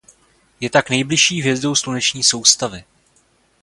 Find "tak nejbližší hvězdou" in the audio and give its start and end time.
0.69-1.75